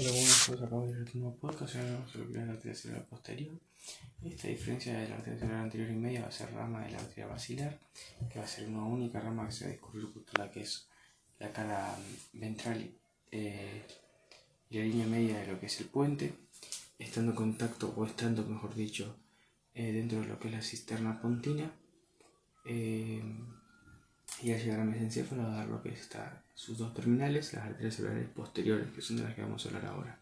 [0.00, 2.74] Hola, buenas noches, acabo de ver un nuevo podcast, ahora vamos a es la arteria
[2.76, 3.60] cerebral posterior.
[4.22, 6.98] Esta diferencia de la arteria cerebral anterior y media va a ser rama de la
[6.98, 7.80] arteria basilar,
[8.30, 10.60] que va a ser una única rama que se va a discurrir justo la que
[10.60, 10.86] es
[11.40, 11.98] la cara
[12.32, 12.92] ventral
[13.32, 13.82] eh,
[14.70, 16.32] y la línea media de lo que es el puente,
[16.96, 19.16] estando en contacto, o estando, mejor dicho,
[19.74, 21.72] eh, dentro de lo que es la cisterna pontina.
[22.64, 23.20] Eh,
[24.42, 27.66] y al llegar a mesencéfalo va a dar lo que está sus dos terminales, las
[27.66, 30.20] arterias cerebrales posteriores, que son de las que vamos a hablar ahora.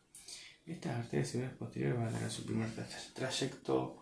[0.67, 2.69] Estas arterias cerebrales posteriores van a dar su primer
[3.15, 3.97] trayecto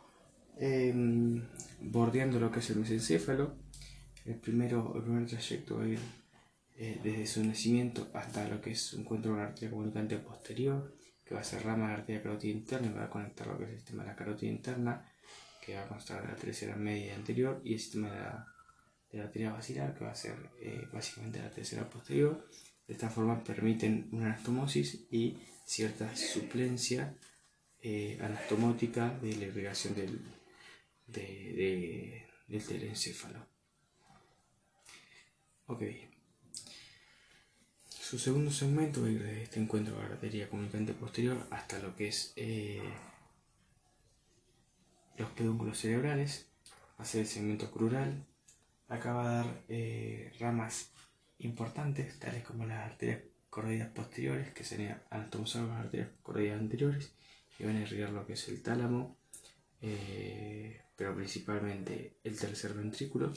[0.59, 1.42] em,
[1.80, 3.56] bordeando lo que es el mesencéfalo.
[4.24, 6.00] El, primero, el primer trayecto va a ir
[6.76, 10.96] eh, desde su nacimiento hasta lo que es un encuentro con la arteria comunicante posterior,
[11.24, 13.59] que va a ser rama de la arteria carótida interna y va a conectar lo
[13.59, 15.09] que es el sistema de la carótida interna,
[15.65, 18.53] que va a constar de la arteria media anterior y el sistema de la
[19.14, 22.48] de la arteria basilar, que va a ser eh, básicamente la tercera posterior.
[22.86, 27.16] De esta forma permiten una anastomosis y cierta suplencia
[27.80, 30.20] eh, anastomótica de la irrigación del,
[31.07, 33.46] del telencéfalo.
[35.66, 35.82] Ok.
[37.88, 41.79] Su segundo segmento va a ir desde este encuentro de la arteria comunicante posterior hasta
[41.79, 42.82] lo que es eh,
[45.16, 46.48] los pedúnculos cerebrales,
[46.98, 48.26] va a ser el segmento crural,
[48.88, 50.90] acaba de dar eh, ramas
[51.38, 57.13] importantes, tales como las arterias coroides posteriores, que serían anatomosar las arterias coroides anteriores,
[57.59, 59.16] y van a irrigar lo que es el tálamo,
[59.80, 63.32] eh, pero principalmente el tercer ventrículo.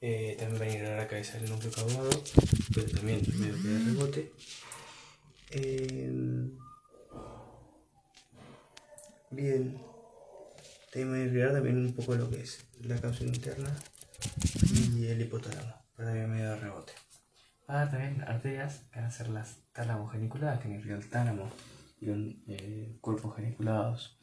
[0.00, 2.10] Eh, también van a irrigar la cabeza del núcleo caudado,
[2.74, 4.32] pero también medio que de rebote.
[9.30, 9.78] bien,
[10.92, 13.74] también van a también un poco lo que es la cápsula interna
[14.94, 16.92] y el hipotálamo, para también medio de rebote.
[17.68, 21.08] Va a dar también arterias que van a ser las tálamo geniculadas, que irrigan el
[21.08, 21.50] tálamo
[21.98, 24.18] y los eh, cuerpos geniculados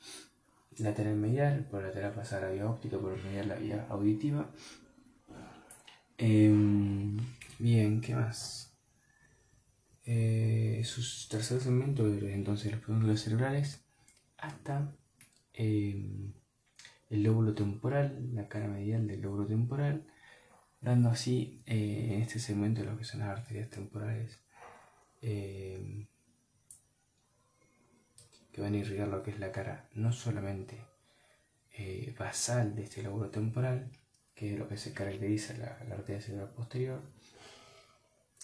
[0.78, 4.48] lateral medial, por lateral pasar la vía óptica, por medial la vía auditiva.
[6.20, 7.18] Em,
[7.58, 8.78] bien, ¿qué más?
[10.06, 13.84] Eh, su tercer segmento, entonces los pedúnculos cerebrales,
[14.38, 14.96] hasta
[15.54, 16.34] em,
[17.10, 20.06] el lóbulo temporal, la cara medial del lóbulo temporal,
[20.82, 24.40] dando así eh, en este segmento lo que son las arterias temporales
[25.22, 26.08] eh,
[28.52, 30.80] que van a irrigar lo que es la cara no solamente
[31.74, 33.92] eh, basal de este lóbulo temporal,
[34.36, 37.02] que es lo que se caracteriza la, la arteria cerebral posterior,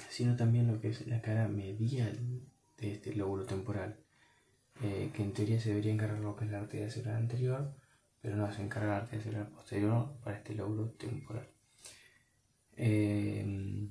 [0.10, 2.42] sino también lo que es la cara medial
[2.78, 3.98] de este lóbulo temporal,
[4.82, 7.74] que en teoría se debería encargar lo que es la arteria cerebral anterior,
[8.26, 11.48] pero no se encarga arteria cerebral posterior para este lóbulo temporal.
[12.76, 13.88] Eh,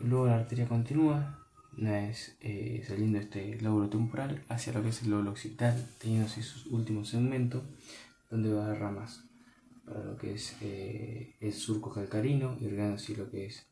[0.00, 5.10] luego la arteria continúa, vez eh, saliendo este lóbulo temporal hacia lo que es el
[5.10, 7.64] lóbulo occipital, teniendo así su último segmento,
[8.30, 9.24] donde va a dar ramas
[9.86, 13.66] para lo que es eh, el surco calcarino, irrigando así lo que es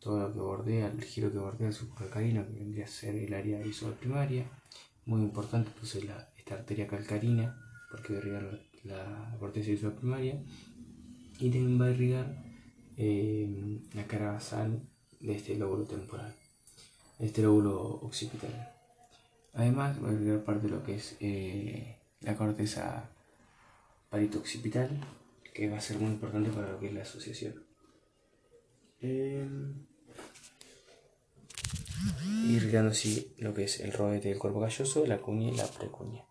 [0.00, 3.14] todo lo que bordea, el giro que bordea el surco calcarino, que vendría a ser
[3.14, 4.44] el área visual primaria.
[5.06, 7.56] Muy importante pues esta arteria calcarina,
[7.88, 10.42] porque va la corteza visual primaria
[11.38, 12.42] y también va a irrigar
[12.96, 14.80] eh, la cara basal
[15.20, 16.34] de este lóbulo temporal,
[17.18, 18.72] este lóbulo occipital.
[19.54, 23.10] Además va a irrigar parte de lo que es eh, la corteza
[24.10, 24.90] parito-occipital,
[25.54, 27.64] que va a ser muy importante para lo que es la asociación.
[29.00, 29.46] Eh,
[32.48, 36.24] irrigando así lo que es el rodete del cuerpo calloso, la cuña y la precuña.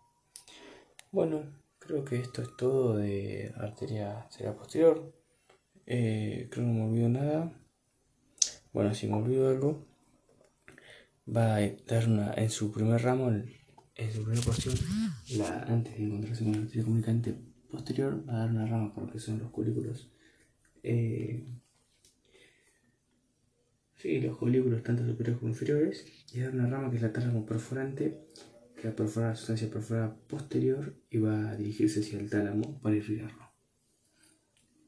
[1.10, 5.12] Bueno, Creo que esto es todo de arteria cerebral posterior.
[5.84, 7.52] Eh, creo que no me olvido nada.
[8.72, 9.84] Bueno, si me olvido algo,
[11.28, 14.74] va a dar una, en su primer ramo, en su primera porción,
[15.36, 17.34] la, antes de encontrarse con la arteria comunicante
[17.68, 20.08] posterior, va a dar una rama para lo que son los colículos.
[20.84, 21.44] Eh,
[23.96, 27.44] sí, los colículos tanto superiores como inferiores, y dar una rama que es la tálamo
[27.44, 28.28] perforante
[28.82, 32.80] que va a perforar la sustancia perforada posterior y va a dirigirse hacia el tálamo
[32.80, 33.48] para irrigarlo.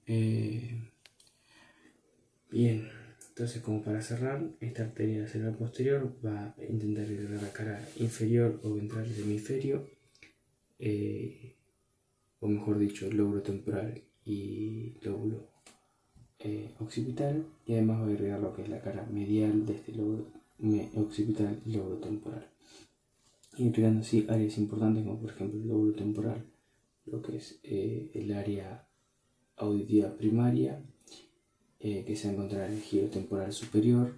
[0.06, 0.90] Eh,
[2.50, 2.88] bien,
[3.28, 8.60] entonces como para cerrar, esta arteria cerebral posterior va a intentar irrigar la cara inferior
[8.64, 9.88] o ventral del hemisferio,
[10.80, 11.54] eh,
[12.40, 15.50] o mejor dicho, lóbulo temporal y lóbulo
[16.40, 19.92] eh, occipital, y además va a irrigar lo que es la cara medial de este
[19.92, 20.26] lóbulo
[20.96, 22.44] occipital y lóbulo temporal
[23.58, 26.44] integrando así áreas importantes como por ejemplo el lóbulo temporal,
[27.06, 28.86] lo que es eh, el área
[29.56, 30.82] auditiva primaria,
[31.80, 34.14] eh, que se encuentra en el giro temporal superior,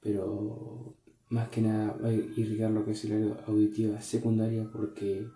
[0.00, 0.94] pero
[1.30, 5.26] más que nada va a irrigar lo que es el área auditiva secundaria porque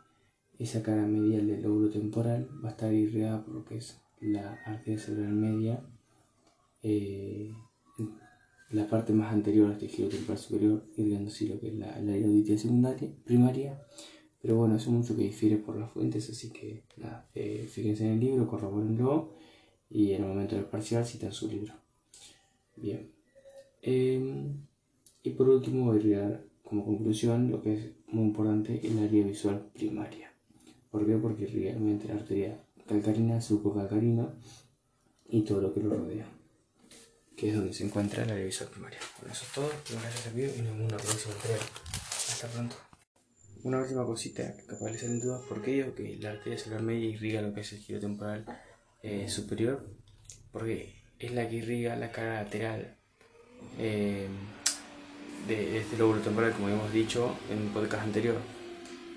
[0.58, 4.54] esa cara medial del lóbulo temporal va a estar irrigada por lo que es la
[4.64, 5.84] arteria cerebral media,
[6.82, 7.52] eh,
[8.70, 12.26] la parte más anterior del tejido temporal superior, irrigando así lo que es la, área
[12.26, 13.80] auditiva secundaria, primaria.
[14.40, 18.04] Pero bueno, eso es mucho que difiere por las fuentes, así que nada, eh, fíjense
[18.04, 19.32] en el libro, corroborenlo
[19.88, 21.72] y en el momento del parcial citan su libro.
[22.76, 23.10] Bien.
[23.80, 24.66] Em,
[25.22, 29.24] y por último voy a irrigar como conclusión lo que es muy importante el área
[29.24, 30.32] visual primaria.
[30.90, 31.16] ¿Por qué?
[31.16, 34.32] Porque realmente la arteria calcarina, calcarino
[35.28, 36.26] y todo lo que lo rodea,
[37.44, 38.98] que es donde se encuentra área visual primaria.
[39.18, 41.34] Bueno, eso es todo, espero que les haya servido y nos vemos en una próxima
[41.34, 41.62] entrega.
[42.30, 42.76] Hasta pronto.
[43.64, 46.86] Una última cosita que capaz les salen dudas, ¿por qué digo que la arteria cerebral
[46.86, 48.46] media irriga lo que es el giro temporal
[49.02, 49.86] eh, superior?
[50.52, 52.96] Porque es la que irriga la cara lateral
[53.78, 54.26] eh,
[55.46, 58.38] de este lóbulo temporal, como hemos dicho en un podcast anterior.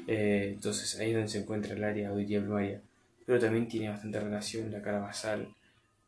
[0.05, 2.81] Eh, entonces ahí es donde se encuentra el área auditiva primaria.
[3.25, 5.47] Pero también tiene bastante relación la cara basal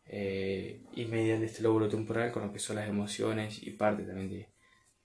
[0.10, 4.04] eh, y medial de este lóbulo temporal con lo que son las emociones y parte
[4.04, 4.50] también de,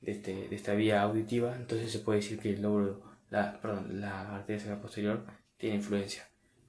[0.00, 1.54] de, este, de esta vía auditiva.
[1.56, 5.26] Entonces se puede decir que el lóbulo, la, perdón, la arteria posterior
[5.58, 6.26] tiene influencia.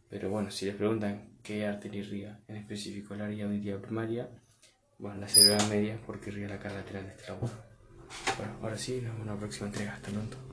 [0.10, 4.30] Pero bueno, si les preguntan qué arteria irriga, en específico el área auditiva primaria,
[5.00, 7.54] bueno, la cerebral media porque irriga la cara lateral de este lóbulo.
[8.38, 9.94] Bueno, ahora sí, nos vemos en la próxima entrega.
[9.94, 10.38] Hasta pronto.